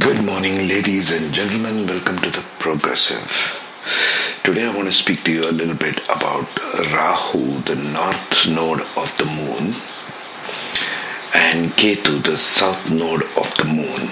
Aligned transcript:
Good 0.00 0.24
morning, 0.24 0.66
ladies 0.66 1.12
and 1.12 1.32
gentlemen. 1.32 1.86
Welcome 1.86 2.16
to 2.20 2.30
the 2.30 2.42
Progressive. 2.58 3.28
Today, 4.42 4.64
I 4.64 4.74
want 4.74 4.88
to 4.88 4.92
speak 4.92 5.22
to 5.24 5.32
you 5.32 5.42
a 5.42 5.52
little 5.52 5.74
bit 5.74 5.98
about 6.04 6.48
Rahu, 6.90 7.60
the 7.62 7.76
north 7.76 8.48
node 8.48 8.80
of 8.96 9.14
the 9.18 9.26
moon, 9.26 9.74
and 11.34 11.70
Ketu, 11.72 12.24
the 12.24 12.38
south 12.38 12.90
node 12.90 13.24
of 13.36 13.54
the 13.58 13.66
moon, 13.66 14.10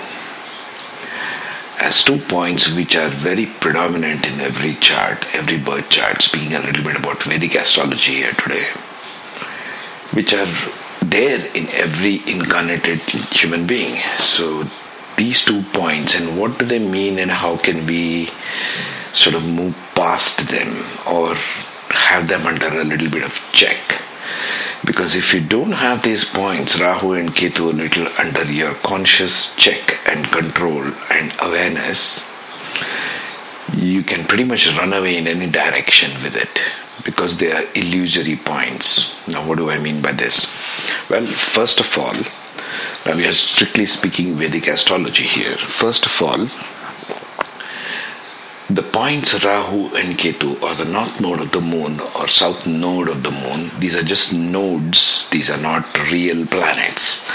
as 1.80 2.04
two 2.04 2.18
points 2.18 2.74
which 2.76 2.94
are 2.94 3.08
very 3.08 3.46
predominant 3.46 4.26
in 4.26 4.40
every 4.40 4.74
chart, 4.74 5.24
every 5.34 5.58
birth 5.58 5.88
chart. 5.88 6.20
Speaking 6.20 6.54
a 6.54 6.60
little 6.60 6.84
bit 6.84 6.98
about 6.98 7.22
Vedic 7.22 7.54
astrology 7.54 8.16
here 8.16 8.32
today, 8.32 8.66
which 10.12 10.34
are 10.34 10.48
there 11.00 11.40
in 11.54 11.66
every 11.72 12.16
incarnated 12.26 12.98
human 13.32 13.66
being. 13.66 13.96
So, 14.18 14.64
these 15.18 15.44
two 15.44 15.62
points 15.72 16.18
and 16.18 16.40
what 16.40 16.58
do 16.58 16.64
they 16.64 16.78
mean 16.78 17.18
and 17.18 17.30
how 17.30 17.56
can 17.56 17.86
we 17.86 18.30
sort 19.12 19.34
of 19.36 19.44
move 19.46 19.76
past 19.94 20.48
them 20.48 20.68
or 21.06 21.34
have 21.90 22.28
them 22.28 22.46
under 22.46 22.68
a 22.68 22.84
little 22.84 23.10
bit 23.10 23.24
of 23.24 23.34
check? 23.52 24.00
Because 24.84 25.14
if 25.14 25.34
you 25.34 25.40
don't 25.40 25.72
have 25.72 26.02
these 26.02 26.24
points 26.24 26.80
rahu 26.80 27.12
and 27.12 27.30
ketu 27.30 27.68
a 27.70 27.76
little 27.82 28.06
under 28.18 28.44
your 28.50 28.74
conscious 28.90 29.54
check 29.56 29.98
and 30.08 30.26
control 30.28 30.82
and 31.10 31.34
awareness 31.42 32.24
you 33.74 34.02
can 34.02 34.24
pretty 34.26 34.44
much 34.44 34.66
run 34.76 34.92
away 34.92 35.18
in 35.18 35.26
any 35.26 35.50
direction 35.50 36.10
with 36.22 36.36
it 36.36 36.62
because 37.04 37.38
they 37.38 37.52
are 37.52 37.64
illusory 37.74 38.36
points. 38.36 39.14
Now 39.28 39.46
what 39.46 39.58
do 39.58 39.70
i 39.70 39.78
mean 39.78 40.00
by 40.00 40.12
this? 40.12 40.46
Well 41.10 41.24
first 41.26 41.80
of 41.80 41.98
all 41.98 42.16
now 43.06 43.16
we 43.16 43.26
are 43.26 43.32
strictly 43.32 43.86
speaking 43.86 44.36
Vedic 44.36 44.68
astrology 44.68 45.24
here. 45.24 45.56
First 45.56 46.06
of 46.06 46.22
all, 46.22 46.48
the 48.70 48.82
points 48.82 49.42
Rahu 49.42 49.96
and 49.96 50.18
Ketu 50.18 50.62
or 50.62 50.74
the 50.74 50.90
north 50.90 51.20
node 51.20 51.40
of 51.40 51.52
the 51.52 51.60
moon 51.60 52.00
or 52.18 52.28
south 52.28 52.66
node 52.66 53.08
of 53.08 53.22
the 53.22 53.30
moon, 53.30 53.70
these 53.78 53.96
are 53.96 54.02
just 54.02 54.34
nodes, 54.34 55.28
these 55.30 55.50
are 55.50 55.60
not 55.60 56.10
real 56.10 56.46
planets. 56.46 57.26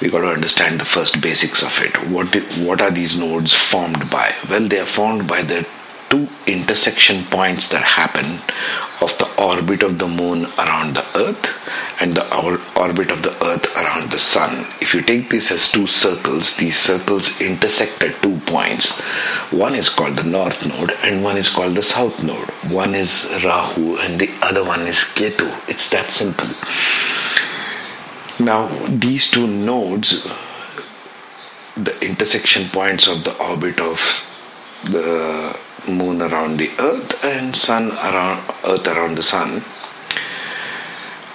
We 0.00 0.08
got 0.08 0.20
to 0.20 0.28
understand 0.28 0.80
the 0.80 0.86
first 0.86 1.20
basics 1.20 1.62
of 1.62 1.78
it. 1.84 1.94
What 2.10 2.34
what 2.66 2.80
are 2.80 2.90
these 2.90 3.18
nodes 3.18 3.52
formed 3.52 4.08
by? 4.10 4.34
Well, 4.48 4.66
they 4.66 4.80
are 4.80 4.86
formed 4.86 5.28
by 5.28 5.42
the 5.42 5.68
two 6.08 6.26
intersection 6.46 7.24
points 7.24 7.68
that 7.68 7.82
happen 7.82 8.40
of 9.00 9.16
the 9.18 9.28
orbit 9.42 9.82
of 9.82 9.98
the 9.98 10.06
moon 10.06 10.44
around 10.58 10.94
the 10.94 11.06
earth 11.16 12.00
and 12.00 12.14
the 12.14 12.26
orbit 12.78 13.10
of 13.10 13.22
the 13.22 13.32
earth 13.44 13.66
around 13.76 14.10
the 14.10 14.18
sun. 14.18 14.66
If 14.80 14.94
you 14.94 15.02
take 15.02 15.30
this 15.30 15.50
as 15.50 15.70
two 15.70 15.86
circles, 15.86 16.56
these 16.56 16.78
circles 16.78 17.40
intersect 17.40 18.02
at 18.02 18.22
two 18.22 18.38
points. 18.46 19.00
One 19.50 19.74
is 19.74 19.88
called 19.88 20.16
the 20.16 20.24
north 20.24 20.66
node 20.66 20.92
and 21.02 21.24
one 21.24 21.36
is 21.36 21.48
called 21.48 21.74
the 21.74 21.82
south 21.82 22.22
node. 22.22 22.50
One 22.72 22.94
is 22.94 23.30
Rahu 23.44 23.96
and 23.98 24.20
the 24.20 24.30
other 24.42 24.64
one 24.64 24.82
is 24.82 24.98
Ketu. 24.98 25.48
It's 25.68 25.90
that 25.90 26.10
simple. 26.10 26.48
Now, 28.44 28.68
these 28.88 29.30
two 29.30 29.46
nodes, 29.46 30.24
the 31.76 31.96
intersection 32.02 32.68
points 32.68 33.06
of 33.06 33.24
the 33.24 33.36
orbit 33.38 33.78
of 33.80 34.26
the 34.84 35.58
moon 35.88 36.22
around 36.22 36.58
the 36.58 36.70
earth 36.78 37.24
and 37.24 37.54
sun 37.54 37.90
around 37.92 38.42
earth 38.66 38.86
around 38.86 39.16
the 39.16 39.22
sun 39.22 39.62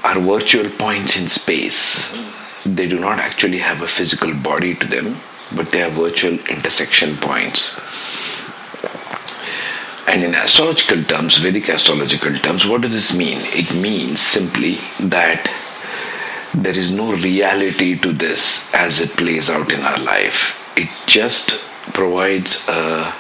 are 0.03 0.19
virtual 0.19 0.69
points 0.69 1.19
in 1.19 1.27
space. 1.27 2.61
They 2.63 2.87
do 2.87 2.99
not 2.99 3.19
actually 3.19 3.59
have 3.59 3.81
a 3.81 3.87
physical 3.87 4.33
body 4.35 4.75
to 4.75 4.87
them 4.87 5.17
but 5.55 5.71
they 5.71 5.81
are 5.81 5.89
virtual 5.89 6.33
intersection 6.49 7.17
points. 7.17 7.79
And 10.07 10.23
in 10.23 10.35
astrological 10.35 11.03
terms 11.03 11.37
vedic 11.37 11.69
astrological 11.69 12.37
terms 12.39 12.65
what 12.65 12.81
does 12.81 12.91
this 12.91 13.17
mean? 13.17 13.37
It 13.41 13.73
means 13.81 14.19
simply 14.19 14.75
that 14.99 15.51
there 16.53 16.77
is 16.77 16.91
no 16.91 17.13
reality 17.15 17.97
to 17.99 18.13
this 18.13 18.73
as 18.73 19.01
it 19.01 19.09
plays 19.17 19.49
out 19.49 19.71
in 19.71 19.81
our 19.81 19.99
life. 19.99 20.61
It 20.77 20.89
just 21.05 21.65
provides 21.93 22.67
a 22.69 23.13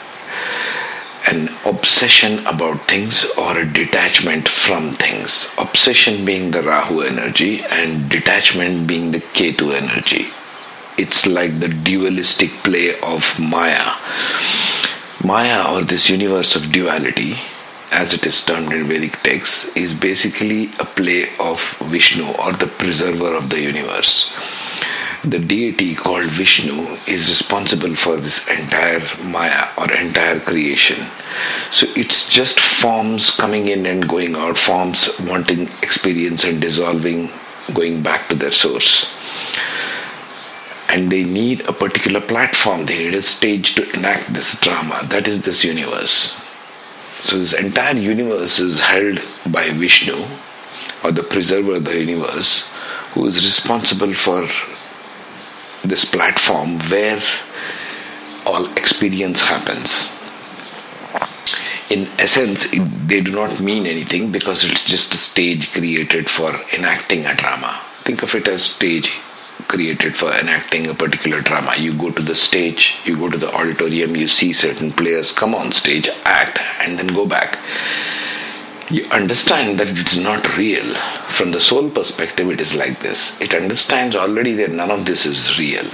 an 1.27 1.49
obsession 1.65 2.39
about 2.45 2.79
things 2.87 3.25
or 3.37 3.57
a 3.57 3.65
detachment 3.65 4.47
from 4.47 4.91
things. 4.93 5.55
Obsession 5.59 6.25
being 6.25 6.51
the 6.51 6.61
Rahu 6.61 7.01
energy 7.01 7.61
and 7.63 8.09
detachment 8.09 8.87
being 8.87 9.11
the 9.11 9.19
Ketu 9.19 9.73
energy. 9.73 10.27
It's 10.97 11.25
like 11.25 11.59
the 11.59 11.69
dualistic 11.69 12.49
play 12.63 12.93
of 13.01 13.39
Maya. 13.39 13.91
Maya, 15.23 15.73
or 15.73 15.81
this 15.81 16.09
universe 16.09 16.55
of 16.55 16.71
duality, 16.71 17.35
as 17.91 18.13
it 18.13 18.25
is 18.25 18.45
termed 18.45 18.71
in 18.71 18.87
Vedic 18.87 19.21
texts, 19.23 19.75
is 19.75 19.93
basically 19.93 20.65
a 20.79 20.85
play 20.85 21.29
of 21.39 21.59
Vishnu 21.85 22.25
or 22.43 22.53
the 22.53 22.67
preserver 22.77 23.33
of 23.33 23.49
the 23.49 23.59
universe 23.59 24.35
the 25.25 25.39
deity 25.39 25.95
called 25.95 26.25
Vishnu 26.25 26.83
is 27.07 27.27
responsible 27.27 27.95
for 27.95 28.15
this 28.17 28.47
entire 28.47 29.01
Maya 29.23 29.65
or 29.77 29.91
entire 29.91 30.39
creation. 30.39 31.03
So 31.71 31.87
it's 31.95 32.29
just 32.29 32.59
forms 32.59 33.35
coming 33.35 33.67
in 33.67 33.87
and 33.87 34.07
going 34.07 34.35
out, 34.35 34.57
forms 34.57 35.19
wanting 35.21 35.63
experience 35.81 36.43
and 36.43 36.61
dissolving, 36.61 37.31
going 37.73 38.03
back 38.03 38.27
to 38.29 38.35
their 38.35 38.51
source. 38.51 39.19
And 40.89 41.11
they 41.11 41.23
need 41.23 41.67
a 41.67 41.73
particular 41.73 42.21
platform, 42.21 42.85
they 42.85 42.99
need 42.99 43.15
a 43.15 43.21
stage 43.23 43.73
to 43.75 43.91
enact 43.97 44.31
this 44.31 44.59
drama. 44.59 45.01
That 45.09 45.27
is 45.27 45.43
this 45.43 45.65
universe. 45.65 46.39
So 47.19 47.39
this 47.39 47.53
entire 47.53 47.95
universe 47.95 48.59
is 48.59 48.79
held 48.79 49.19
by 49.51 49.71
Vishnu 49.71 50.23
or 51.03 51.11
the 51.11 51.23
preserver 51.23 51.77
of 51.77 51.85
the 51.85 51.99
universe 51.99 52.71
who 53.13 53.25
is 53.25 53.37
responsible 53.37 54.13
for 54.13 54.47
this 55.85 56.05
platform 56.05 56.79
where 56.89 57.21
all 58.45 58.65
experience 58.73 59.41
happens. 59.41 60.11
In 61.89 62.07
essence, 62.19 62.73
it, 62.73 62.79
they 63.07 63.21
do 63.21 63.31
not 63.31 63.59
mean 63.59 63.85
anything 63.85 64.31
because 64.31 64.63
it's 64.63 64.83
just 64.83 65.13
a 65.13 65.17
stage 65.17 65.71
created 65.71 66.29
for 66.29 66.51
enacting 66.75 67.25
a 67.25 67.35
drama. 67.35 67.79
Think 68.03 68.23
of 68.23 68.33
it 68.35 68.47
as 68.47 68.63
stage 68.63 69.11
created 69.67 70.15
for 70.15 70.31
enacting 70.31 70.87
a 70.87 70.93
particular 70.93 71.41
drama. 71.41 71.73
You 71.77 71.93
go 71.93 72.11
to 72.11 72.21
the 72.21 72.35
stage, 72.35 72.97
you 73.05 73.17
go 73.17 73.29
to 73.29 73.37
the 73.37 73.53
auditorium, 73.53 74.15
you 74.15 74.27
see 74.27 74.53
certain 74.53 74.91
players 74.91 75.31
come 75.31 75.55
on 75.55 75.71
stage, 75.71 76.09
act, 76.23 76.59
and 76.81 76.97
then 76.99 77.07
go 77.07 77.27
back. 77.27 77.59
You 78.89 79.03
understand 79.11 79.79
that 79.79 79.97
it's 79.97 80.15
not 80.17 80.55
real. 80.57 80.93
From 81.27 81.49
the 81.49 81.59
soul 81.59 81.89
perspective, 81.89 82.51
it 82.51 82.61
is 82.61 82.75
like 82.75 82.99
this. 82.99 83.41
It 83.41 83.55
understands 83.55 84.15
already 84.15 84.53
that 84.53 84.71
none 84.71 84.91
of 84.91 85.05
this 85.05 85.25
is 85.25 85.57
real. 85.57 85.85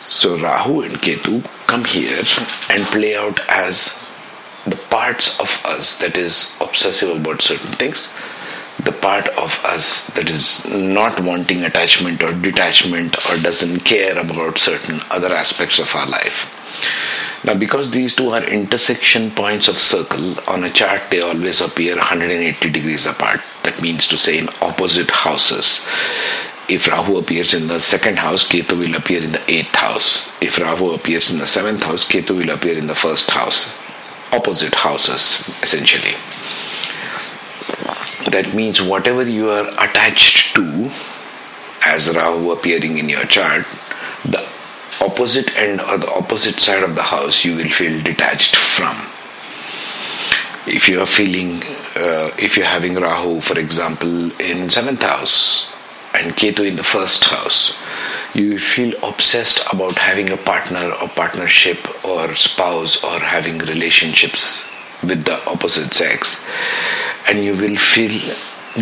So 0.00 0.38
Rahu 0.38 0.82
and 0.82 0.94
Ketu 0.94 1.42
come 1.66 1.84
here 1.84 2.22
and 2.70 2.84
play 2.86 3.16
out 3.16 3.40
as 3.48 4.00
the 4.64 4.76
parts 4.88 5.40
of 5.40 5.60
us 5.66 5.98
that 5.98 6.16
is 6.16 6.56
obsessive 6.60 7.16
about 7.16 7.42
certain 7.42 7.72
things, 7.72 8.16
the 8.84 8.92
part 8.92 9.26
of 9.30 9.60
us 9.64 10.06
that 10.14 10.30
is 10.30 10.64
not 10.72 11.18
wanting 11.20 11.64
attachment 11.64 12.22
or 12.22 12.32
detachment 12.34 13.16
or 13.28 13.36
doesn't 13.42 13.80
care 13.80 14.16
about 14.16 14.58
certain 14.58 15.00
other 15.10 15.34
aspects 15.34 15.80
of 15.80 15.92
our 15.96 16.06
life. 16.06 16.50
Now, 17.44 17.54
because 17.54 17.90
these 17.90 18.16
two 18.16 18.30
are 18.30 18.42
intersection 18.42 19.30
points 19.30 19.68
of 19.68 19.76
circle, 19.76 20.34
on 20.48 20.64
a 20.64 20.70
chart 20.70 21.02
they 21.10 21.20
always 21.20 21.60
appear 21.60 21.96
180 21.96 22.70
degrees 22.70 23.06
apart. 23.06 23.40
That 23.64 23.82
means 23.82 24.08
to 24.08 24.16
say 24.16 24.38
in 24.38 24.48
opposite 24.62 25.10
houses. 25.10 25.86
If 26.66 26.88
Rahu 26.88 27.18
appears 27.18 27.52
in 27.52 27.68
the 27.68 27.80
second 27.80 28.18
house, 28.18 28.48
Ketu 28.48 28.78
will 28.78 28.94
appear 28.94 29.22
in 29.22 29.32
the 29.32 29.42
eighth 29.50 29.74
house. 29.74 30.32
If 30.42 30.58
Rahu 30.58 30.94
appears 30.94 31.30
in 31.30 31.38
the 31.38 31.46
seventh 31.46 31.82
house, 31.82 32.08
Ketu 32.08 32.38
will 32.38 32.48
appear 32.48 32.78
in 32.78 32.86
the 32.86 32.94
first 32.94 33.30
house. 33.30 33.78
Opposite 34.32 34.74
houses, 34.74 35.46
essentially. 35.62 36.16
That 38.30 38.54
means 38.54 38.80
whatever 38.80 39.28
you 39.28 39.50
are 39.50 39.68
attached 39.74 40.56
to, 40.56 40.90
as 41.84 42.08
Rahu 42.08 42.52
appearing 42.52 42.96
in 42.96 43.10
your 43.10 43.26
chart, 43.26 43.66
opposite 45.02 45.56
end 45.56 45.80
or 45.80 45.98
the 45.98 46.12
opposite 46.16 46.60
side 46.60 46.82
of 46.82 46.94
the 46.94 47.02
house 47.02 47.44
you 47.44 47.56
will 47.56 47.68
feel 47.68 48.02
detached 48.02 48.56
from. 48.56 48.96
If 50.66 50.88
you 50.88 51.00
are 51.00 51.06
feeling 51.06 51.62
uh, 51.96 52.30
if 52.38 52.56
you're 52.56 52.66
having 52.66 52.94
rahu 52.94 53.40
for 53.40 53.58
example 53.58 54.30
in 54.40 54.70
seventh 54.70 55.02
house 55.02 55.72
and 56.14 56.34
ketu 56.34 56.66
in 56.66 56.76
the 56.76 56.82
first 56.82 57.24
house 57.24 57.80
you 58.34 58.58
feel 58.58 58.92
obsessed 59.04 59.60
about 59.72 59.94
having 59.94 60.30
a 60.30 60.36
partner 60.36 60.90
or 61.00 61.08
partnership 61.08 61.78
or 62.04 62.34
spouse 62.34 63.02
or 63.04 63.20
having 63.20 63.58
relationships 63.58 64.68
with 65.02 65.24
the 65.24 65.38
opposite 65.48 65.94
sex. 65.94 66.46
And 67.28 67.44
you 67.44 67.54
will 67.54 67.76
feel 67.76 68.34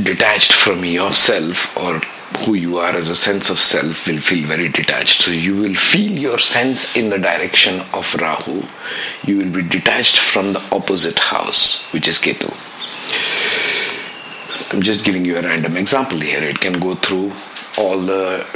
detached 0.03 0.53
from 0.53 0.85
yourself 0.85 1.77
or 1.77 2.01
who 2.39 2.55
you 2.55 2.79
are 2.79 2.95
as 2.95 3.09
a 3.09 3.15
sense 3.17 3.51
of 3.51 3.59
self 3.59 4.07
will 4.07 4.19
feel 4.19 4.47
very 4.47 4.69
detached. 4.69 5.23
So 5.23 5.31
you 5.31 5.57
will 5.57 5.75
feel 5.75 6.13
your 6.13 6.39
sense 6.39 6.97
in 6.97 7.11
the 7.11 7.19
direction 7.19 7.81
of 7.93 8.15
Rahu. 8.15 8.63
You 9.25 9.39
will 9.39 9.51
be 9.51 9.63
detached 9.63 10.19
from 10.19 10.53
the 10.53 10.63
opposite 10.73 11.19
house, 11.19 11.91
which 11.93 12.09
is 12.09 12.19
Ketu. 12.19 12.51
I'm 14.73 14.83
just 14.83 15.05
giving 15.05 15.25
you 15.25 15.37
a 15.37 15.43
random 15.43 15.77
example 15.77 16.19
here. 16.19 16.43
It 16.43 16.61
can 16.61 16.81
go 16.81 16.95
through 16.95 17.33
all 17.79 17.99
the 17.99 18.47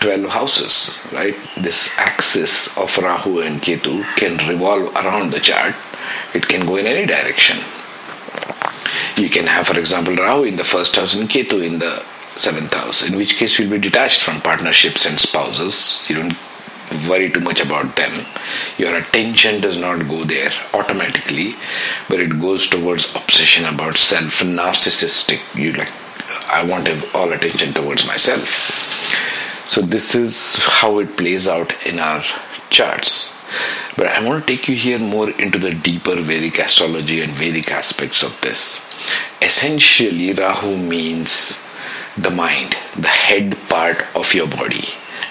12 0.00 0.28
houses, 0.28 1.06
right? 1.12 1.34
This 1.56 1.98
axis 1.98 2.76
of 2.78 2.96
Rahu 2.98 3.40
and 3.40 3.60
Ketu 3.60 4.04
can 4.16 4.36
revolve 4.48 4.94
around 4.94 5.32
the 5.32 5.40
chart. 5.40 5.74
It 6.34 6.46
can 6.46 6.66
go 6.66 6.76
in 6.76 6.86
any 6.86 7.06
direction. 7.06 7.56
You 9.16 9.28
can 9.30 9.46
have, 9.46 9.68
for 9.68 9.78
example, 9.78 10.14
Rahu 10.16 10.44
in 10.44 10.56
the 10.56 10.64
first 10.64 10.96
house 10.96 11.14
and 11.14 11.28
Ketu 11.28 11.64
in 11.64 11.78
the 11.78 12.04
seventh 12.36 12.74
house, 12.74 13.08
in 13.08 13.16
which 13.16 13.36
case 13.36 13.58
you'll 13.58 13.70
be 13.70 13.78
detached 13.78 14.22
from 14.22 14.40
partnerships 14.40 15.06
and 15.06 15.18
spouses. 15.18 16.04
You 16.08 16.16
don't 16.16 16.36
worry 17.08 17.30
too 17.30 17.40
much 17.40 17.60
about 17.60 17.94
them. 17.96 18.26
Your 18.76 18.96
attention 18.96 19.60
does 19.60 19.78
not 19.78 20.08
go 20.08 20.24
there 20.24 20.50
automatically, 20.72 21.54
but 22.08 22.20
it 22.20 22.40
goes 22.40 22.66
towards 22.68 23.14
obsession 23.14 23.72
about 23.72 23.94
self, 23.94 24.42
narcissistic. 24.42 25.40
You 25.54 25.72
like, 25.72 25.92
I 26.52 26.64
want 26.68 26.88
all 27.14 27.32
attention 27.32 27.72
towards 27.72 28.06
myself. 28.06 28.82
So, 29.66 29.80
this 29.80 30.14
is 30.14 30.58
how 30.62 30.98
it 30.98 31.16
plays 31.16 31.48
out 31.48 31.72
in 31.86 31.98
our 31.98 32.22
charts. 32.70 33.32
But 33.96 34.08
I 34.08 34.26
want 34.26 34.46
to 34.46 34.56
take 34.56 34.68
you 34.68 34.74
here 34.74 34.98
more 34.98 35.30
into 35.30 35.58
the 35.58 35.72
deeper 35.72 36.16
Vedic 36.16 36.58
astrology 36.58 37.22
and 37.22 37.32
Vedic 37.32 37.70
aspects 37.70 38.22
of 38.22 38.38
this. 38.40 38.93
Essentially, 39.42 40.32
Rahu 40.32 40.76
means 40.76 41.68
the 42.16 42.30
mind, 42.30 42.76
the 42.96 43.08
head 43.08 43.56
part 43.68 44.04
of 44.16 44.32
your 44.34 44.46
body. 44.46 44.84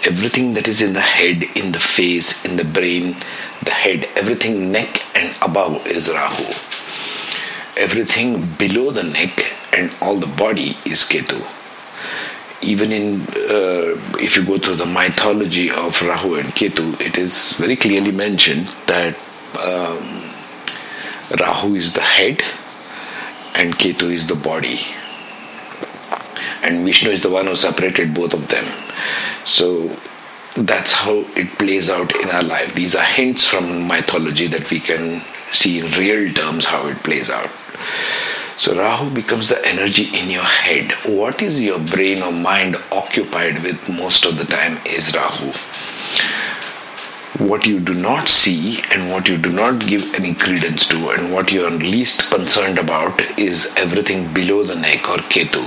Everything 0.05 0.53
that 0.53 0.67
is 0.67 0.81
in 0.81 0.93
the 0.93 1.01
head, 1.01 1.43
in 1.55 1.71
the 1.71 1.79
face, 1.79 2.45
in 2.45 2.57
the 2.57 2.65
brain, 2.65 3.15
the 3.63 3.71
head, 3.71 4.07
everything 4.17 4.71
neck 4.71 5.01
and 5.15 5.33
above 5.41 5.87
is 5.87 6.09
Rahu. 6.09 6.43
Everything 7.77 8.45
below 8.57 8.91
the 8.91 9.03
neck 9.03 9.45
and 9.71 9.91
all 10.01 10.17
the 10.17 10.27
body 10.27 10.77
is 10.85 11.03
Ketu. 11.09 11.41
Even 12.61 12.91
in, 12.91 13.21
uh, 13.21 13.97
if 14.19 14.37
you 14.37 14.45
go 14.45 14.57
through 14.57 14.75
the 14.75 14.85
mythology 14.85 15.71
of 15.71 16.01
Rahu 16.01 16.35
and 16.35 16.49
Ketu, 16.49 16.99
it 17.01 17.17
is 17.17 17.53
very 17.53 17.75
clearly 17.75 18.11
mentioned 18.11 18.67
that 18.87 19.15
um, 19.59 20.29
Rahu 21.39 21.75
is 21.75 21.93
the 21.93 22.01
head 22.01 22.41
and 23.55 23.73
Ketu 23.73 24.11
is 24.11 24.27
the 24.27 24.35
body. 24.35 24.79
And 26.63 26.85
Vishnu 26.85 27.11
is 27.11 27.21
the 27.21 27.29
one 27.29 27.47
who 27.47 27.55
separated 27.55 28.13
both 28.13 28.33
of 28.33 28.47
them. 28.47 28.65
So 29.45 29.87
that's 30.55 30.93
how 30.93 31.25
it 31.35 31.57
plays 31.57 31.89
out 31.89 32.15
in 32.15 32.29
our 32.29 32.43
life. 32.43 32.73
These 32.73 32.95
are 32.95 33.03
hints 33.03 33.45
from 33.45 33.87
mythology 33.87 34.47
that 34.47 34.69
we 34.69 34.79
can 34.79 35.21
see 35.51 35.79
in 35.79 35.91
real 35.91 36.31
terms 36.33 36.65
how 36.65 36.87
it 36.87 36.97
plays 36.97 37.29
out. 37.29 37.49
So 38.57 38.77
Rahu 38.77 39.09
becomes 39.13 39.49
the 39.49 39.59
energy 39.67 40.05
in 40.17 40.29
your 40.29 40.43
head. 40.43 40.91
What 41.05 41.41
is 41.41 41.59
your 41.59 41.79
brain 41.79 42.21
or 42.21 42.31
mind 42.31 42.77
occupied 42.91 43.63
with 43.63 43.89
most 43.89 44.25
of 44.25 44.37
the 44.37 44.45
time 44.45 44.77
is 44.85 45.13
Rahu 45.15 45.51
what 47.39 47.65
you 47.65 47.79
do 47.79 47.95
not 47.95 48.29
see 48.29 48.79
and 48.91 49.09
what 49.09 49.27
you 49.27 49.37
do 49.37 49.49
not 49.51 49.79
give 49.87 50.13
any 50.13 50.35
credence 50.35 50.87
to 50.87 51.09
and 51.09 51.33
what 51.33 51.51
you 51.51 51.65
are 51.65 51.71
least 51.71 52.29
concerned 52.29 52.77
about 52.77 53.19
is 53.39 53.73
everything 53.75 54.31
below 54.33 54.63
the 54.63 54.75
neck 54.75 55.09
or 55.09 55.17
ketu. 55.33 55.63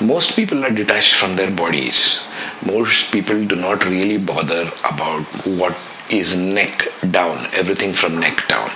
Most 0.00 0.36
people 0.36 0.64
are 0.64 0.70
detached 0.70 1.14
from 1.14 1.36
their 1.36 1.50
bodies. 1.50 2.26
Most 2.64 3.12
people 3.12 3.44
do 3.44 3.56
not 3.56 3.84
really 3.84 4.16
bother 4.16 4.70
about 4.84 5.24
what 5.44 5.76
is 6.10 6.34
neck 6.34 6.88
down 7.10 7.46
everything 7.52 7.92
from 7.92 8.18
neck 8.18 8.48
down. 8.48 8.70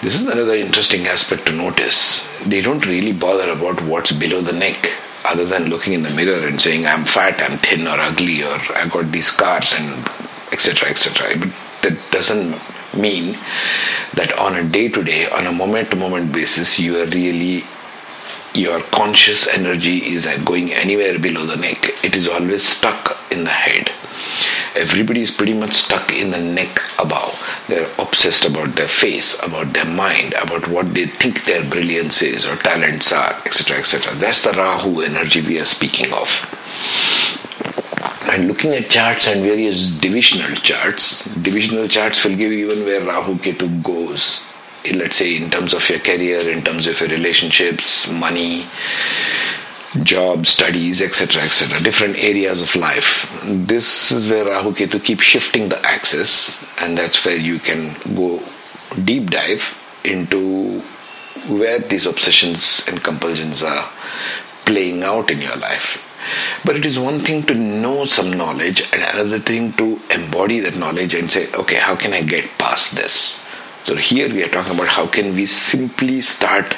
This 0.00 0.14
is 0.14 0.26
another 0.26 0.54
interesting 0.54 1.06
aspect 1.06 1.46
to 1.46 1.52
notice. 1.52 2.26
They 2.46 2.62
don't 2.62 2.86
really 2.86 3.12
bother 3.12 3.52
about 3.52 3.82
what's 3.82 4.12
below 4.12 4.40
the 4.40 4.52
neck 4.52 4.92
other 5.26 5.44
than 5.44 5.68
looking 5.68 5.92
in 5.92 6.02
the 6.02 6.10
mirror 6.10 6.46
and 6.46 6.60
saying 6.60 6.86
i'm 6.86 7.04
fat 7.04 7.40
i'm 7.42 7.58
thin 7.58 7.84
or 7.86 7.98
ugly 7.98 8.44
or 8.44 8.58
i 8.76 8.86
got 8.88 9.10
these 9.10 9.26
scars 9.26 9.74
and 9.76 10.08
etc., 10.56 10.88
etc. 10.88 11.38
But 11.38 11.52
that 11.82 11.96
doesn't 12.10 12.56
mean 12.96 13.36
that 14.14 14.32
on 14.38 14.56
a 14.56 14.64
day 14.64 14.88
to 14.88 15.02
day, 15.04 15.28
on 15.28 15.46
a 15.46 15.52
moment 15.52 15.90
to 15.90 15.96
moment 15.96 16.32
basis, 16.32 16.78
you 16.78 16.96
are 16.96 17.06
really 17.06 17.64
your 18.54 18.80
conscious 18.80 19.46
energy 19.54 19.98
is 19.98 20.26
uh, 20.26 20.38
going 20.42 20.72
anywhere 20.72 21.18
below 21.18 21.44
the 21.44 21.56
neck. 21.56 21.90
It 22.02 22.16
is 22.16 22.26
always 22.26 22.66
stuck 22.66 23.18
in 23.30 23.44
the 23.44 23.50
head. 23.50 23.90
Everybody 24.74 25.20
is 25.20 25.30
pretty 25.30 25.52
much 25.52 25.74
stuck 25.74 26.10
in 26.10 26.30
the 26.30 26.40
neck 26.40 26.80
above. 26.98 27.36
They're 27.68 27.90
obsessed 27.98 28.48
about 28.48 28.74
their 28.76 28.88
face, 28.88 29.38
about 29.46 29.74
their 29.74 29.84
mind, 29.84 30.32
about 30.40 30.68
what 30.68 30.94
they 30.94 31.04
think 31.04 31.44
their 31.44 31.68
brilliance 31.68 32.22
is 32.22 32.50
or 32.50 32.56
talents 32.56 33.12
are, 33.12 33.34
etc. 33.44 33.76
etc. 33.76 34.14
That's 34.14 34.42
the 34.42 34.52
Rahu 34.52 35.02
energy 35.02 35.42
we 35.42 35.60
are 35.60 35.66
speaking 35.66 36.12
of 36.14 36.30
and 38.36 38.48
looking 38.48 38.74
at 38.74 38.90
charts 38.90 39.28
and 39.28 39.42
various 39.42 39.88
divisional 39.88 40.54
charts, 40.56 41.24
divisional 41.36 41.88
charts 41.88 42.22
will 42.22 42.36
give 42.36 42.52
you 42.52 42.70
even 42.70 42.84
where 42.84 43.00
Rahu 43.00 43.36
Ketu 43.36 43.82
goes. 43.82 44.44
Let's 44.94 45.16
say 45.16 45.42
in 45.42 45.48
terms 45.48 45.72
of 45.72 45.88
your 45.88 46.00
career, 46.00 46.40
in 46.50 46.62
terms 46.62 46.86
of 46.86 47.00
your 47.00 47.08
relationships, 47.08 48.12
money, 48.12 48.66
job, 50.02 50.44
studies, 50.44 51.00
etc., 51.00 51.42
etc., 51.42 51.82
different 51.82 52.22
areas 52.22 52.60
of 52.60 52.76
life. 52.76 53.40
This 53.42 54.12
is 54.12 54.28
where 54.28 54.44
Rahu 54.44 54.72
Ketu 54.72 55.02
keep 55.02 55.20
shifting 55.20 55.70
the 55.70 55.80
axis, 55.86 56.62
and 56.78 56.98
that's 56.98 57.24
where 57.24 57.38
you 57.38 57.58
can 57.58 57.96
go 58.14 58.42
deep 59.02 59.30
dive 59.30 59.64
into 60.04 60.80
where 61.48 61.78
these 61.78 62.04
obsessions 62.04 62.86
and 62.86 63.02
compulsions 63.02 63.62
are 63.62 63.88
playing 64.66 65.02
out 65.02 65.30
in 65.30 65.40
your 65.40 65.56
life. 65.56 66.05
But 66.64 66.76
it 66.76 66.84
is 66.84 66.98
one 66.98 67.20
thing 67.20 67.42
to 67.44 67.54
know 67.54 68.06
some 68.06 68.36
knowledge 68.36 68.82
and 68.92 69.02
another 69.14 69.38
thing 69.38 69.72
to 69.74 70.00
embody 70.14 70.60
that 70.60 70.76
knowledge 70.76 71.14
and 71.14 71.30
say, 71.30 71.52
okay, 71.54 71.76
how 71.76 71.96
can 71.96 72.12
I 72.12 72.22
get 72.22 72.58
past 72.58 72.94
this? 72.94 73.46
So 73.84 73.94
here 73.94 74.28
we 74.28 74.42
are 74.42 74.48
talking 74.48 74.74
about 74.74 74.88
how 74.88 75.06
can 75.06 75.34
we 75.34 75.46
simply 75.46 76.20
start 76.20 76.76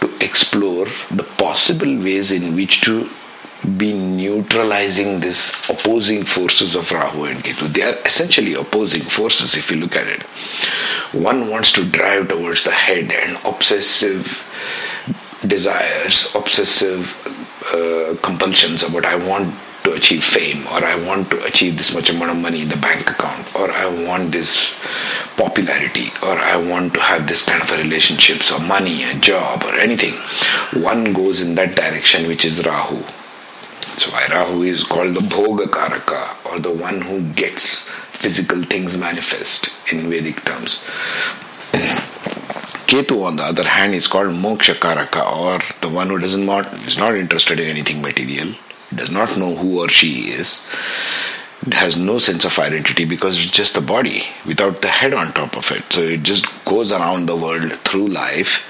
to 0.00 0.06
explore 0.20 0.86
the 1.10 1.26
possible 1.38 1.96
ways 1.98 2.30
in 2.30 2.54
which 2.54 2.82
to 2.82 3.08
be 3.76 3.92
neutralizing 3.92 5.20
these 5.20 5.50
opposing 5.68 6.24
forces 6.24 6.76
of 6.76 6.90
Rahu 6.92 7.24
and 7.24 7.38
Ketu. 7.38 7.66
They 7.72 7.82
are 7.82 7.96
essentially 8.04 8.54
opposing 8.54 9.02
forces 9.02 9.56
if 9.56 9.70
you 9.70 9.78
look 9.78 9.96
at 9.96 10.06
it. 10.06 10.22
One 11.12 11.50
wants 11.50 11.72
to 11.72 11.84
drive 11.84 12.28
towards 12.28 12.64
the 12.64 12.70
head 12.70 13.10
and 13.10 13.36
obsessive 13.44 14.44
desires, 15.46 16.34
obsessive 16.34 17.25
uh, 17.72 18.16
compulsions 18.22 18.82
about 18.82 19.04
I 19.04 19.16
want 19.16 19.54
to 19.84 19.92
achieve 19.92 20.24
fame 20.24 20.66
or 20.66 20.84
I 20.84 20.96
want 21.06 21.30
to 21.30 21.44
achieve 21.44 21.76
this 21.76 21.94
much 21.94 22.10
amount 22.10 22.32
of 22.32 22.38
money 22.38 22.62
in 22.62 22.68
the 22.68 22.76
bank 22.76 23.08
account 23.10 23.54
or 23.54 23.70
I 23.70 23.86
want 24.06 24.32
this 24.32 24.74
popularity 25.36 26.08
or 26.22 26.36
I 26.36 26.56
want 26.56 26.94
to 26.94 27.00
have 27.00 27.28
this 27.28 27.46
kind 27.48 27.62
of 27.62 27.70
a 27.70 27.82
relationships 27.82 28.50
or 28.50 28.58
money, 28.60 29.04
a 29.04 29.14
job 29.20 29.62
or 29.64 29.74
anything. 29.78 30.14
One 30.82 31.12
goes 31.12 31.40
in 31.40 31.54
that 31.54 31.76
direction 31.76 32.26
which 32.26 32.44
is 32.44 32.64
Rahu. 32.66 32.98
So 33.96 34.10
why 34.10 34.26
Rahu 34.30 34.62
is 34.62 34.82
called 34.82 35.14
the 35.14 35.20
Bhoga 35.20 35.66
Karaka 35.66 36.52
or 36.52 36.58
the 36.58 36.72
one 36.72 37.00
who 37.00 37.22
gets 37.34 37.88
physical 38.10 38.62
things 38.64 38.96
manifest 38.98 39.70
in 39.92 40.10
Vedic 40.10 40.44
terms. 40.44 40.84
Ketu, 42.86 43.24
on 43.24 43.36
the 43.36 43.42
other 43.42 43.64
hand, 43.64 43.94
is 43.94 44.06
called 44.06 44.28
Moksha 44.28 44.74
Karaka, 44.74 45.24
or 45.36 45.58
the 45.80 45.92
one 45.92 46.08
who 46.08 46.20
doesn't 46.20 46.46
want, 46.46 46.72
is 46.86 46.96
not 46.96 47.16
interested 47.16 47.58
in 47.58 47.66
anything 47.66 48.00
material, 48.00 48.54
does 48.94 49.10
not 49.10 49.36
know 49.36 49.56
who 49.56 49.80
or 49.80 49.88
she 49.88 50.30
is, 50.30 50.64
has 51.72 51.96
no 51.96 52.18
sense 52.18 52.44
of 52.44 52.56
identity 52.60 53.04
because 53.04 53.42
it's 53.42 53.50
just 53.50 53.74
the 53.74 53.80
body 53.80 54.22
without 54.46 54.82
the 54.82 54.88
head 54.88 55.12
on 55.12 55.32
top 55.32 55.56
of 55.56 55.70
it. 55.72 55.82
So 55.92 56.00
it 56.00 56.22
just 56.22 56.46
goes 56.64 56.92
around 56.92 57.26
the 57.26 57.36
world 57.36 57.72
through 57.80 58.06
life, 58.06 58.64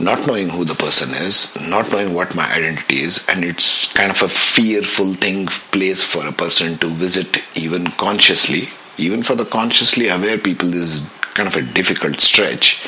not 0.00 0.26
knowing 0.26 0.48
who 0.48 0.64
the 0.64 0.74
person 0.74 1.10
is, 1.14 1.56
not 1.60 1.92
knowing 1.92 2.14
what 2.14 2.34
my 2.34 2.52
identity 2.52 3.02
is, 3.02 3.24
and 3.28 3.44
it's 3.44 3.92
kind 3.92 4.10
of 4.10 4.20
a 4.22 4.28
fearful 4.28 5.14
thing, 5.14 5.46
place 5.46 6.02
for 6.02 6.26
a 6.26 6.32
person 6.32 6.76
to 6.78 6.86
visit 6.88 7.40
even 7.54 7.86
consciously. 7.86 8.68
Even 8.98 9.22
for 9.22 9.34
the 9.34 9.44
consciously 9.44 10.08
aware 10.08 10.38
people, 10.38 10.70
this 10.70 11.00
is 11.00 11.14
kind 11.34 11.48
of 11.48 11.56
a 11.56 11.62
difficult 11.62 12.20
stretch. 12.20 12.84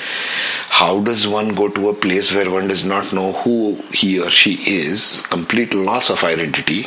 How 0.68 1.00
does 1.00 1.28
one 1.28 1.54
go 1.54 1.68
to 1.68 1.88
a 1.88 1.94
place 1.94 2.34
where 2.34 2.50
one 2.50 2.66
does 2.66 2.84
not 2.84 3.12
know 3.12 3.32
who 3.32 3.76
he 3.92 4.20
or 4.20 4.30
she 4.30 4.54
is, 4.66 5.24
complete 5.28 5.72
loss 5.72 6.10
of 6.10 6.24
identity, 6.24 6.86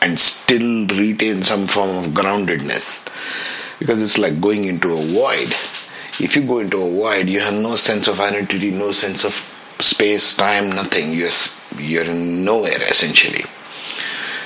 and 0.00 0.18
still 0.18 0.86
retain 0.86 1.42
some 1.42 1.66
form 1.66 1.90
of 1.96 2.12
groundedness? 2.12 3.08
Because 3.80 4.00
it's 4.00 4.18
like 4.18 4.40
going 4.40 4.64
into 4.66 4.92
a 4.92 5.02
void. 5.02 5.52
If 6.20 6.36
you 6.36 6.42
go 6.42 6.60
into 6.60 6.82
a 6.82 6.90
void, 6.90 7.28
you 7.28 7.40
have 7.40 7.54
no 7.54 7.74
sense 7.74 8.06
of 8.06 8.20
identity, 8.20 8.70
no 8.70 8.92
sense 8.92 9.24
of 9.24 9.32
space, 9.80 10.36
time, 10.36 10.70
nothing. 10.70 11.12
You're 11.12 11.30
you're 11.78 12.04
in 12.04 12.44
nowhere 12.44 12.82
essentially. 12.90 13.44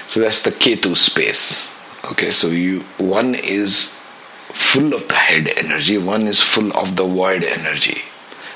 So 0.06 0.20
that's 0.20 0.42
the 0.42 0.50
Ketu 0.50 0.96
space. 0.96 1.73
Okay, 2.12 2.30
so 2.30 2.49
you 2.49 2.80
one 2.99 3.35
is 3.35 3.95
full 4.48 4.94
of 4.94 5.08
the 5.08 5.14
head 5.14 5.48
energy, 5.56 5.98
one 5.98 6.22
is 6.22 6.40
full 6.42 6.76
of 6.76 6.96
the 6.96 7.04
void 7.04 7.44
energy. 7.44 8.02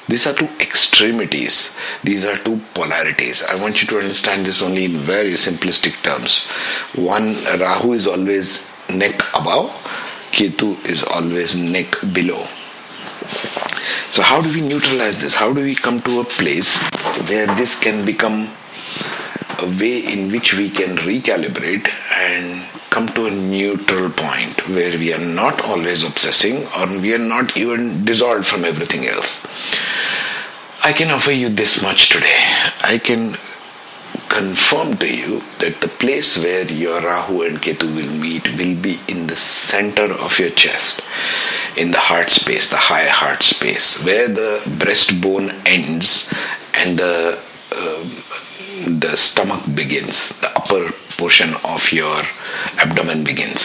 These 0.08 0.26
are 0.26 0.34
two 0.34 0.48
extremities. 0.60 1.78
These 2.02 2.24
are 2.24 2.36
two 2.38 2.60
polarities. 2.74 3.44
I 3.44 3.54
want 3.54 3.80
you 3.80 3.86
to 3.88 3.98
understand 3.98 4.44
this 4.44 4.60
only 4.60 4.86
in 4.86 4.98
very 4.98 5.32
simplistic 5.32 6.02
terms. 6.02 6.48
One, 6.96 7.36
Rahu 7.44 7.92
is 7.92 8.08
always 8.08 8.74
neck 8.90 9.20
above, 9.38 9.70
Ketu 10.32 10.84
is 10.84 11.04
always 11.04 11.56
neck 11.56 11.94
below. 12.12 12.44
So, 14.10 14.22
how 14.22 14.40
do 14.40 14.52
we 14.52 14.60
neutralize 14.66 15.20
this? 15.20 15.34
How 15.34 15.52
do 15.52 15.62
we 15.62 15.76
come 15.76 16.00
to 16.02 16.20
a 16.20 16.24
place 16.24 16.82
where 17.28 17.46
this 17.54 17.78
can 17.78 18.04
become 18.04 18.48
a 19.60 19.66
way 19.78 20.00
in 20.12 20.32
which 20.32 20.54
we 20.54 20.70
can 20.70 20.96
recalibrate 20.96 21.88
and 22.16 22.66
come 22.90 23.08
to 23.08 23.26
a 23.26 23.30
neutral 23.30 24.10
point 24.10 24.68
where 24.68 24.98
we 24.98 25.14
are 25.14 25.24
not 25.24 25.64
always 25.64 26.02
obsessing 26.02 26.66
or 26.76 26.86
we 27.00 27.14
are 27.14 27.18
not 27.18 27.56
even 27.56 28.04
dissolved 28.04 28.46
from 28.46 28.64
everything 28.64 29.06
else? 29.06 29.46
I 30.82 30.92
can 30.92 31.10
offer 31.10 31.32
you 31.32 31.48
this 31.48 31.82
much 31.82 32.08
today. 32.10 32.40
I 32.82 32.98
can 33.02 33.36
confirm 34.28 34.96
to 34.96 35.12
you 35.12 35.42
that 35.58 35.80
the 35.80 35.88
place 35.88 36.42
where 36.42 36.64
your 36.64 37.00
Rahu 37.00 37.42
and 37.42 37.58
Ketu 37.58 37.94
will 37.94 38.12
meet 38.20 38.48
will 38.56 38.76
be 38.80 38.98
in 39.08 39.26
the 39.26 39.36
center 39.36 40.12
of 40.14 40.38
your 40.38 40.50
chest, 40.50 41.02
in 41.76 41.90
the 41.90 41.98
heart 41.98 42.30
space, 42.30 42.70
the 42.70 42.76
high 42.76 43.08
heart 43.08 43.42
space, 43.42 44.02
where 44.04 44.28
the 44.28 44.62
breastbone 44.66 45.50
ends 45.66 46.32
and 46.74 46.98
the 46.98 47.38
uh, 47.72 48.04
the 48.86 49.16
stomach 49.16 49.62
begins, 49.74 50.40
the 50.40 50.48
upper 50.56 50.92
portion 51.20 51.50
of 51.64 51.92
your 51.92 52.16
abdomen 52.84 53.22
begins. 53.22 53.62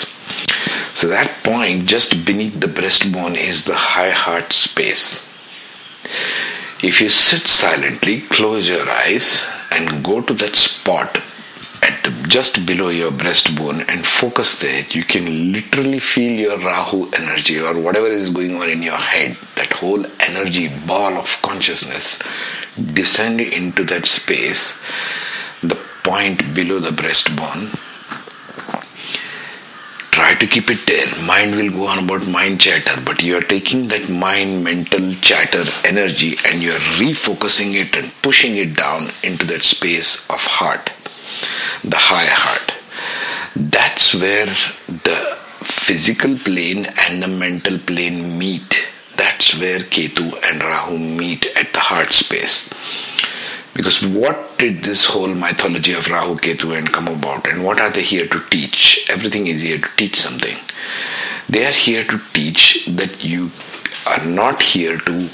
So 1.00 1.08
that 1.08 1.32
point 1.44 1.86
just 1.86 2.26
beneath 2.26 2.60
the 2.60 2.68
breastbone 2.68 3.36
is 3.36 3.66
the 3.66 3.76
high 3.76 4.12
heart 4.12 4.52
space. 4.54 5.32
If 6.84 7.02
you 7.02 7.10
sit 7.10 7.48
silently, 7.48 8.22
close 8.38 8.68
your 8.70 8.88
eyes, 8.90 9.28
and 9.72 10.04
go 10.04 10.22
to 10.22 10.34
that 10.42 10.56
spot 10.56 11.22
at 11.82 12.04
the, 12.04 12.12
just 12.28 12.66
below 12.66 12.90
your 12.90 13.12
breastbone 13.12 13.80
and 13.90 14.06
focus 14.06 14.60
there, 14.60 14.84
you 14.90 15.04
can 15.04 15.52
literally 15.54 16.00
feel 16.00 16.34
your 16.40 16.58
Rahu 16.60 17.10
energy 17.18 17.60
or 17.60 17.80
whatever 17.80 18.08
is 18.08 18.30
going 18.30 18.56
on 18.62 18.70
in 18.70 18.82
your 18.82 19.02
head, 19.14 19.38
that 19.56 19.72
whole 19.72 20.06
energy 20.20 20.70
ball 20.86 21.14
of 21.14 21.42
consciousness 21.42 22.20
descend 22.94 23.40
into 23.42 23.84
that 23.86 24.06
space, 24.06 24.82
the 25.62 25.76
point 26.10 26.54
below 26.54 26.80
the 26.80 26.92
breastbone 27.02 27.68
try 30.16 30.34
to 30.34 30.48
keep 30.48 30.70
it 30.70 30.80
there. 30.88 31.28
Mind 31.28 31.56
will 31.56 31.72
go 31.72 31.88
on 31.88 32.06
about 32.06 32.26
mind 32.26 32.62
chatter, 32.62 33.02
but 33.06 33.22
you 33.22 33.36
are 33.38 33.42
taking 33.42 33.90
that 33.90 34.10
mind 34.10 34.64
mental 34.64 35.14
chatter 35.16 35.66
energy 35.84 36.36
and 36.48 36.64
you 36.64 36.72
are 36.72 36.86
refocusing 37.04 37.74
it 37.76 37.94
and 37.98 38.10
pushing 38.22 38.56
it 38.56 38.78
down 38.78 39.04
into 39.24 39.46
that 39.46 39.62
space 39.64 40.26
of 40.30 40.40
heart, 40.46 40.90
the 41.84 41.98
high 41.98 42.32
heart. 42.32 42.72
That's 43.58 44.16
where 44.16 44.46
the 45.08 45.38
physical 45.66 46.38
plane 46.38 46.88
and 47.10 47.22
the 47.22 47.28
mental 47.28 47.78
plane 47.78 48.40
meet. 48.40 48.88
That's 49.18 49.60
where 49.60 49.80
Ketu 49.80 50.32
and 50.48 50.62
Rahu 50.62 50.98
meet 50.98 51.46
at 51.58 51.74
the 51.74 51.80
heart 51.80 52.14
space. 52.14 52.72
Because 53.76 54.08
what 54.08 54.58
did 54.58 54.84
this 54.84 55.06
whole 55.06 55.36
mythology 55.36 55.92
of 55.92 56.10
Rahu 56.10 56.38
Ketu 56.38 56.78
and 56.78 56.92
come 56.92 57.10
about, 57.10 57.46
and 57.46 57.64
what 57.64 57.82
are 57.82 57.90
they 57.90 58.04
here 58.04 58.26
to 58.26 58.40
teach? 58.50 59.06
Everything 59.10 59.48
is 59.48 59.62
here 59.62 59.78
to 59.78 59.96
teach 59.98 60.16
something. 60.16 60.56
They 61.50 61.66
are 61.66 61.74
here 61.74 62.06
to 62.06 62.20
teach 62.34 62.86
that 62.86 63.24
you 63.24 63.52
are 64.08 64.26
not 64.26 64.62
here 64.62 64.98
to 65.00 65.30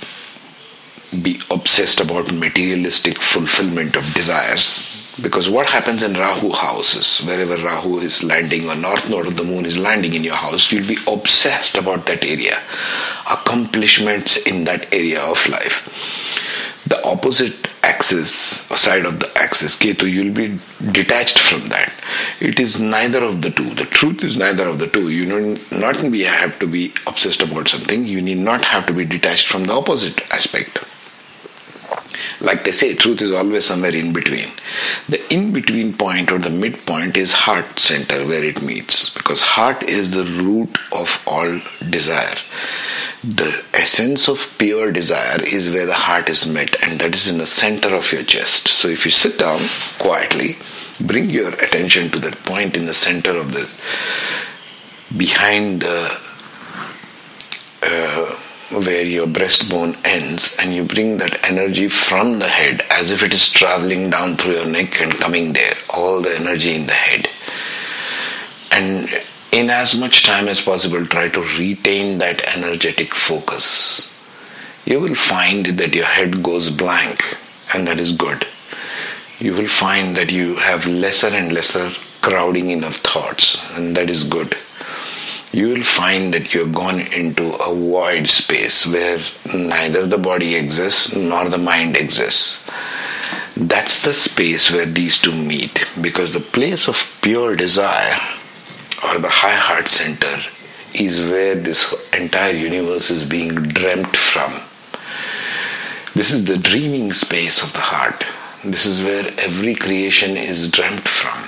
be 1.21 1.39
obsessed 1.51 2.00
about 2.00 2.33
materialistic 2.33 3.17
fulfillment 3.19 3.95
of 3.95 4.12
desires. 4.13 5.19
Because 5.21 5.50
what 5.50 5.67
happens 5.67 6.01
in 6.01 6.13
Rahu 6.13 6.51
houses, 6.51 7.19
wherever 7.25 7.62
Rahu 7.62 8.00
is 8.00 8.24
landing 8.24 8.67
or 8.67 8.75
north 8.75 9.07
node 9.10 9.27
of 9.27 9.36
the 9.36 9.43
moon 9.43 9.65
is 9.65 9.77
landing 9.77 10.13
in 10.13 10.24
your 10.24 10.36
house, 10.36 10.71
you'll 10.71 10.88
be 10.88 10.98
obsessed 11.07 11.77
about 11.77 12.07
that 12.07 12.24
area, 12.24 12.57
accomplishments 13.29 14.48
in 14.48 14.63
that 14.63 14.91
area 14.93 15.21
of 15.21 15.48
life. 15.48 15.88
The 16.88 17.02
opposite 17.06 17.68
axis 17.84 18.70
or 18.72 18.78
side 18.78 19.06
of 19.06 19.20
the 19.20 19.32
axis 19.36 19.80
ketu 19.80 20.12
you'll 20.12 20.34
be 20.34 20.60
detached 20.92 21.40
from 21.40 21.68
that. 21.70 21.94
It 22.40 22.60
is 22.60 22.80
neither 22.80 23.24
of 23.24 23.42
the 23.42 23.52
two. 23.52 23.70
The 23.76 23.86
truth 23.86 24.24
is 24.24 24.38
neither 24.38 24.68
of 24.68 24.80
the 24.80 24.88
two. 24.88 25.10
You 25.10 25.26
need 25.26 25.72
not 25.72 26.02
be 26.12 26.24
have 26.24 26.58
to 26.60 26.68
be 26.68 26.94
obsessed 27.08 27.42
about 27.42 27.68
something. 27.68 28.06
You 28.06 28.22
need 28.22 28.40
not 28.40 28.66
have 28.66 28.86
to 28.88 28.94
be 28.94 29.06
detached 29.06 29.48
from 29.48 29.66
the 29.66 29.74
opposite 29.74 30.22
aspect. 30.32 30.80
Like 32.40 32.64
they 32.64 32.72
say 32.72 32.96
truth 32.96 33.22
is 33.22 33.32
always 33.32 33.66
somewhere 33.66 33.96
in 33.96 34.14
between. 34.14 34.50
The 35.08 35.22
in 35.32 35.52
between 35.52 35.94
point 35.94 36.32
or 36.32 36.40
the 36.40 36.50
midpoint 36.50 37.16
is 37.18 37.32
heart 37.32 37.80
center 37.80 38.26
where 38.26 38.44
it 38.44 38.64
meets 38.64 39.10
because 39.10 39.42
heart 39.42 39.84
is 39.84 40.12
the 40.12 40.26
root 40.44 40.76
of 40.92 41.24
all 41.28 41.62
desire 41.90 42.36
the 43.24 43.63
essence 43.74 44.28
of 44.28 44.56
pure 44.58 44.92
desire 44.92 45.42
is 45.44 45.70
where 45.70 45.86
the 45.86 45.94
heart 45.94 46.28
is 46.28 46.51
met, 46.51 46.75
and 46.84 47.00
that 47.00 47.13
is 47.13 47.28
in 47.28 47.38
the 47.38 47.48
center 47.48 47.94
of 47.94 48.12
your 48.12 48.24
chest. 48.24 48.68
So, 48.68 48.88
if 48.88 49.06
you 49.06 49.12
sit 49.12 49.38
down 49.38 49.60
quietly, 50.00 50.58
bring 51.00 51.30
your 51.30 51.54
attention 51.54 52.10
to 52.12 52.20
that 52.20 52.44
point 52.44 52.75
in 52.75 52.88
the 52.88 52.94
center 52.94 53.38
of 53.38 53.54
the 53.54 53.70
behind 55.16 55.82
the 55.82 56.18
uh, 57.84 58.36
where 58.86 59.04
your 59.04 59.28
breastbone 59.28 59.96
ends, 60.06 60.56
and 60.60 60.74
you 60.74 60.84
bring 60.84 61.18
that 61.18 61.50
energy 61.50 61.88
from 61.88 62.40
the 62.40 62.48
head 62.48 62.84
as 62.90 63.12
if 63.12 63.22
it 63.22 63.34
is 63.34 63.51
traveling 63.51 64.10
down 64.10 64.36
through 64.36 64.54
your 64.54 64.68
neck 64.68 65.00
and 65.01 65.12
coming 65.13 65.54
there, 65.54 65.74
all 65.94 66.22
the 66.22 66.36
energy 66.40 66.75
in 66.75 66.88
the 66.88 66.94
head. 66.94 67.28
And 68.72 69.10
in 69.51 69.70
as 69.70 70.00
much 70.00 70.24
time 70.24 70.48
as 70.48 70.62
possible, 70.62 71.05
try 71.05 71.27
to 71.29 71.41
retain 71.60 72.17
that 72.20 72.58
energetic 72.58 73.13
focus. 73.13 74.17
You 74.86 75.00
will 75.00 75.15
find 75.15 75.65
that 75.65 75.93
your 75.93 76.05
head 76.05 76.41
goes 76.41 76.70
blank, 76.70 77.38
and 77.74 77.88
that 77.88 78.00
is 78.00 78.13
good. 78.13 78.48
You 79.39 79.53
will 79.53 79.67
find 79.67 80.15
that 80.15 80.31
you 80.31 80.55
have 80.55 80.88
lesser 80.88 81.27
and 81.27 81.51
lesser 81.51 81.89
crowding 82.22 82.70
in 82.70 82.84
of 82.84 82.96
thoughts, 82.96 83.58
and 83.75 83.96
that 83.98 84.10
is 84.10 84.24
good. 84.24 84.55
You 85.51 85.67
will 85.67 85.84
find 85.84 86.34
that 86.34 86.53
you 86.53 86.62
have 86.62 86.74
gone 86.74 87.01
into 87.13 87.53
a 87.55 87.75
void 87.75 88.29
space 88.29 88.88
where 88.88 89.20
neither 89.53 90.08
the 90.08 90.17
body 90.17 90.55
exists 90.55 91.13
nor 91.13 91.50
the 91.50 91.58
mind 91.58 91.98
exists. 91.98 92.70
That's 93.58 94.01
the 94.01 94.13
space 94.13 94.72
where 94.72 94.86
these 94.86 95.20
two 95.22 95.34
meet 95.34 95.86
because 96.00 96.31
the 96.31 96.39
place 96.39 96.88
of 96.88 97.20
pure 97.22 97.55
desire 97.58 98.17
or 99.12 99.20
the 99.20 99.30
high 99.30 99.56
heart 99.56 99.88
center 99.88 100.38
is 100.94 101.20
where 101.30 101.56
this 101.56 101.94
entire 102.13 102.53
universe 102.53 103.10
is 103.10 103.25
being 103.25 103.56
dreamt 103.56 104.15
from. 104.15 104.51
This 106.13 106.32
is 106.32 106.46
the 106.46 106.58
dreaming 106.58 107.13
space 107.13 107.63
of 107.63 107.74
the 107.74 107.80
heart. 107.80 108.25
This 108.63 108.86
is 108.86 109.03
where 109.03 109.25
every 109.39 109.75
creation 109.75 110.38
is 110.38 110.70
dreamt 110.70 111.08
from. 111.08 111.48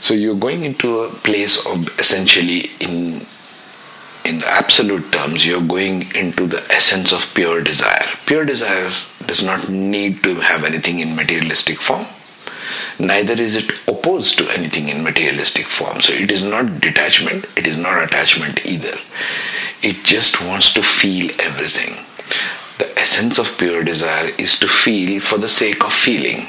So 0.00 0.14
you're 0.14 0.34
going 0.34 0.64
into 0.64 1.00
a 1.00 1.10
place 1.10 1.64
of 1.66 1.88
essentially 1.98 2.70
in 2.80 3.26
in 4.22 4.38
the 4.38 4.48
absolute 4.48 5.10
terms, 5.12 5.46
you're 5.46 5.66
going 5.66 6.14
into 6.14 6.46
the 6.46 6.62
essence 6.70 7.10
of 7.10 7.34
pure 7.34 7.62
desire. 7.62 8.06
Pure 8.26 8.44
desire 8.44 8.90
does 9.26 9.42
not 9.42 9.68
need 9.70 10.22
to 10.22 10.34
have 10.34 10.64
anything 10.64 10.98
in 10.98 11.16
materialistic 11.16 11.78
form 11.80 12.06
neither 12.98 13.34
is 13.34 13.56
it 13.56 13.70
opposed 13.88 14.38
to 14.38 14.48
anything 14.50 14.88
in 14.88 15.02
materialistic 15.02 15.66
form. 15.66 16.00
So 16.00 16.12
it 16.12 16.30
is 16.30 16.42
not 16.42 16.80
detachment, 16.80 17.46
it 17.56 17.66
is 17.66 17.76
not 17.76 18.02
attachment 18.02 18.66
either. 18.66 18.96
It 19.82 20.04
just 20.04 20.44
wants 20.44 20.72
to 20.74 20.82
feel 20.82 21.30
everything. 21.40 22.04
The 22.78 22.98
essence 22.98 23.38
of 23.38 23.58
pure 23.58 23.82
desire 23.82 24.30
is 24.38 24.58
to 24.60 24.68
feel 24.68 25.20
for 25.20 25.38
the 25.38 25.48
sake 25.48 25.84
of 25.84 25.92
feeling. 25.92 26.48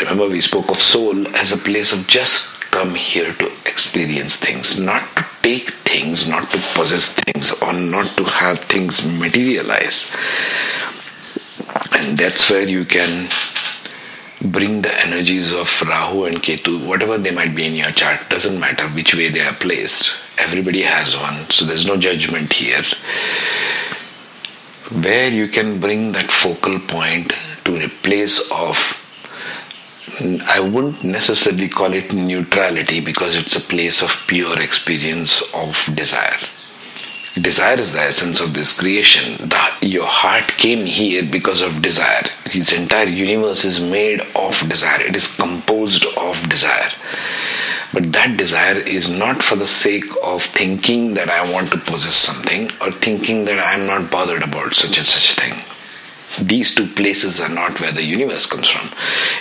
Remember, 0.00 0.28
we 0.28 0.40
spoke 0.40 0.70
of 0.70 0.78
soul 0.78 1.28
as 1.36 1.52
a 1.52 1.58
place 1.58 1.92
of 1.92 2.06
just 2.06 2.60
come 2.70 2.94
here 2.94 3.32
to 3.34 3.46
experience 3.66 4.36
things, 4.36 4.80
not 4.80 5.04
to 5.16 5.26
take 5.42 5.70
things, 5.70 6.28
not 6.28 6.48
to 6.50 6.58
possess 6.74 7.14
things, 7.14 7.52
or 7.60 7.72
not 7.74 8.06
to 8.16 8.24
have 8.24 8.58
things 8.60 9.06
materialize. 9.20 10.14
And 11.92 12.16
that's 12.16 12.50
where 12.50 12.66
you 12.66 12.84
can 12.84 13.28
bring 14.44 14.82
the 14.82 14.94
energies 15.06 15.52
of 15.52 15.68
Rahu 15.82 16.24
and 16.24 16.36
Ketu, 16.36 16.86
whatever 16.86 17.18
they 17.18 17.30
might 17.30 17.54
be 17.54 17.66
in 17.66 17.74
your 17.74 17.90
chart, 17.92 18.28
doesn't 18.28 18.58
matter 18.58 18.84
which 18.88 19.14
way 19.14 19.28
they 19.28 19.40
are 19.40 19.54
placed. 19.54 20.18
Everybody 20.38 20.82
has 20.82 21.16
one, 21.16 21.48
so 21.50 21.64
there's 21.64 21.86
no 21.86 21.96
judgment 21.96 22.52
here. 22.52 22.82
Where 24.90 25.30
you 25.30 25.48
can 25.48 25.80
bring 25.80 26.12
that 26.12 26.30
focal 26.30 26.78
point 26.80 27.32
to 27.64 27.84
a 27.84 27.88
place 27.88 28.50
of 28.50 28.98
I 30.20 30.60
wouldn't 30.60 31.02
necessarily 31.04 31.68
call 31.68 31.94
it 31.94 32.12
neutrality 32.12 33.00
because 33.00 33.36
it's 33.36 33.56
a 33.56 33.60
place 33.60 34.02
of 34.02 34.24
pure 34.26 34.60
experience 34.60 35.42
of 35.54 35.88
desire. 35.94 36.36
Desire 37.40 37.80
is 37.80 37.94
the 37.94 38.00
essence 38.00 38.42
of 38.42 38.52
this 38.52 38.78
creation. 38.78 39.48
The, 39.48 39.86
your 39.86 40.04
heart 40.04 40.48
came 40.58 40.84
here 40.84 41.22
because 41.24 41.62
of 41.62 41.80
desire. 41.80 42.24
Its 42.44 42.74
entire 42.78 43.08
universe 43.08 43.64
is 43.64 43.80
made 43.80 44.20
of 44.36 44.68
desire, 44.68 45.00
it 45.00 45.16
is 45.16 45.34
composed 45.34 46.04
of 46.18 46.46
desire. 46.50 46.90
But 47.94 48.12
that 48.12 48.36
desire 48.36 48.76
is 48.76 49.08
not 49.08 49.42
for 49.42 49.56
the 49.56 49.66
sake 49.66 50.04
of 50.22 50.42
thinking 50.42 51.14
that 51.14 51.30
I 51.30 51.50
want 51.50 51.72
to 51.72 51.78
possess 51.78 52.16
something 52.16 52.70
or 52.82 52.92
thinking 52.92 53.46
that 53.46 53.58
I 53.58 53.80
am 53.80 53.86
not 53.86 54.10
bothered 54.10 54.42
about 54.42 54.74
such 54.74 54.98
and 54.98 55.06
such 55.06 55.32
a 55.32 55.40
thing. 55.40 56.46
These 56.46 56.74
two 56.74 56.86
places 56.86 57.40
are 57.40 57.54
not 57.54 57.80
where 57.80 57.92
the 57.92 58.04
universe 58.04 58.44
comes 58.44 58.68
from. 58.68 58.90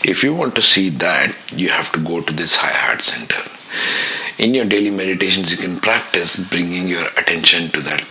If 0.05 0.24
you 0.24 0.33
want 0.33 0.55
to 0.55 0.62
see 0.62 0.89
that, 0.91 1.36
you 1.51 1.69
have 1.69 1.91
to 1.91 2.00
go 2.00 2.21
to 2.21 2.33
this 2.33 2.55
high 2.55 2.71
heart 2.71 3.01
center 3.01 3.41
in 4.41 4.55
your 4.55 4.65
daily 4.65 4.89
meditations, 4.89 5.51
you 5.51 5.57
can 5.57 5.79
practice 5.79 6.50
bringing 6.50 6.88
your 6.88 7.05
attention 7.15 7.69
to 7.69 7.79
that 7.81 8.03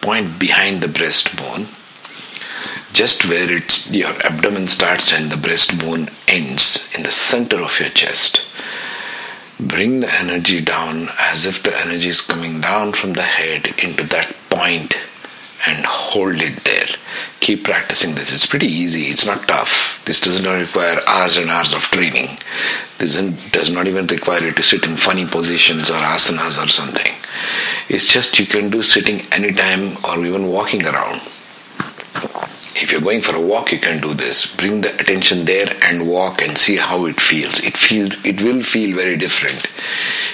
point 0.00 0.38
behind 0.38 0.80
the 0.80 0.86
breastbone, 0.86 1.68
just 2.94 3.28
where 3.28 3.54
it's 3.54 3.92
your 3.92 4.08
abdomen 4.24 4.66
starts 4.66 5.12
and 5.12 5.30
the 5.30 5.36
breastbone 5.36 6.10
ends 6.26 6.90
in 6.96 7.02
the 7.02 7.12
center 7.12 7.60
of 7.60 7.78
your 7.78 7.90
chest. 7.90 8.48
Bring 9.60 10.00
the 10.00 10.12
energy 10.14 10.62
down 10.62 11.08
as 11.20 11.44
if 11.44 11.62
the 11.62 11.76
energy 11.86 12.08
is 12.08 12.22
coming 12.22 12.62
down 12.62 12.94
from 12.94 13.12
the 13.12 13.22
head 13.22 13.74
into 13.78 14.04
that 14.04 14.34
point 14.48 14.96
and 15.66 15.84
hold 15.86 16.36
it 16.40 16.64
there. 16.64 16.86
Keep 17.40 17.64
practicing 17.64 18.14
this. 18.14 18.32
It's 18.32 18.46
pretty 18.46 18.66
easy. 18.66 19.10
It's 19.10 19.26
not 19.26 19.46
tough. 19.48 20.02
This 20.04 20.20
does 20.20 20.42
not 20.42 20.58
require 20.58 20.98
hours 21.08 21.36
and 21.36 21.50
hours 21.50 21.72
of 21.74 21.80
training. 21.80 22.38
This 22.98 23.16
does 23.50 23.70
not 23.70 23.86
even 23.86 24.06
require 24.06 24.42
you 24.42 24.52
to 24.52 24.62
sit 24.62 24.84
in 24.84 24.96
funny 24.96 25.26
positions 25.26 25.90
or 25.90 25.94
asanas 25.94 26.62
or 26.62 26.68
something. 26.68 27.12
It's 27.88 28.12
just 28.12 28.38
you 28.38 28.46
can 28.46 28.70
do 28.70 28.82
sitting 28.82 29.20
anytime 29.32 29.96
or 30.04 30.24
even 30.24 30.48
walking 30.48 30.86
around. 30.86 31.20
If 32.76 32.90
you're 32.90 33.00
going 33.00 33.22
for 33.22 33.36
a 33.36 33.40
walk, 33.40 33.72
you 33.72 33.78
can 33.78 34.00
do 34.00 34.14
this. 34.14 34.54
Bring 34.56 34.80
the 34.80 34.94
attention 35.00 35.44
there 35.44 35.72
and 35.84 36.08
walk 36.08 36.42
and 36.42 36.58
see 36.58 36.76
how 36.76 37.06
it 37.06 37.20
feels. 37.20 37.64
It 37.64 37.76
feels 37.76 38.24
it 38.24 38.42
will 38.42 38.62
feel 38.62 38.96
very 38.96 39.16
different. 39.16 39.70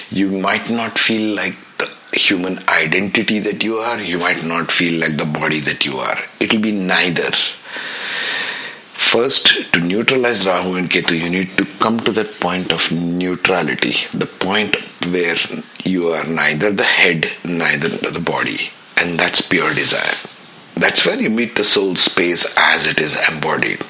You 0.09 0.29
might 0.29 0.69
not 0.69 0.97
feel 0.97 1.35
like 1.35 1.55
human 2.13 2.59
identity 2.67 3.39
that 3.39 3.63
you 3.63 3.77
are, 3.77 3.99
you 3.99 4.19
might 4.19 4.43
not 4.43 4.71
feel 4.71 4.99
like 4.99 5.17
the 5.17 5.25
body 5.25 5.59
that 5.61 5.85
you 5.85 5.97
are. 5.97 6.17
It'll 6.39 6.61
be 6.61 6.71
neither. 6.71 7.31
First, 8.93 9.73
to 9.73 9.79
neutralize 9.79 10.47
Rahu 10.47 10.75
and 10.75 10.89
Ketu, 10.89 11.19
you 11.19 11.29
need 11.29 11.57
to 11.57 11.65
come 11.79 11.99
to 12.01 12.11
that 12.13 12.39
point 12.39 12.71
of 12.71 12.91
neutrality, 12.91 13.93
the 14.17 14.25
point 14.25 14.75
where 15.07 15.35
you 15.83 16.09
are 16.09 16.25
neither 16.25 16.71
the 16.71 16.83
head, 16.83 17.29
neither 17.43 17.89
the 17.89 18.21
body, 18.21 18.69
and 18.97 19.19
that's 19.19 19.41
pure 19.41 19.73
desire. 19.73 20.15
That's 20.75 21.05
where 21.05 21.19
you 21.19 21.29
meet 21.29 21.55
the 21.55 21.63
soul 21.63 21.95
space 21.95 22.55
as 22.57 22.87
it 22.87 22.99
is 22.99 23.17
embodied. 23.29 23.81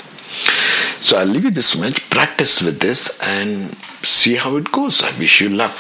So 1.02 1.18
I'll 1.18 1.26
leave 1.28 1.44
you 1.46 1.52
this 1.52 1.78
much. 1.78 2.10
Practice 2.10 2.62
with 2.62 2.80
this 2.80 3.20
and 3.22 3.76
see 4.04 4.36
how 4.36 4.56
it 4.56 4.72
goes. 4.72 5.04
I 5.04 5.12
wish 5.20 5.42
you 5.42 5.50
luck. 5.50 5.80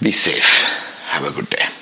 Be 0.00 0.12
safe. 0.12 0.79
Have 1.10 1.24
a 1.24 1.32
good 1.32 1.50
day. 1.50 1.79